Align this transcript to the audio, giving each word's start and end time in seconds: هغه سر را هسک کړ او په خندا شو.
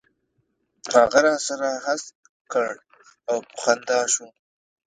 هغه 0.95 1.31
سر 1.45 1.57
را 1.61 1.73
هسک 1.85 2.15
کړ 2.51 2.67
او 3.29 3.37
په 3.47 3.55
خندا 3.61 3.99
شو. 4.13 4.27